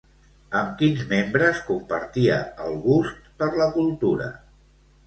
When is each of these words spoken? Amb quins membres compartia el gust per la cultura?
Amb 0.59 0.71
quins 0.79 1.03
membres 1.11 1.61
compartia 1.67 2.41
el 2.69 2.81
gust 2.89 3.33
per 3.45 3.53
la 3.63 3.71
cultura? 3.79 4.37